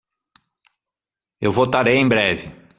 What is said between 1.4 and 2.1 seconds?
voltarei em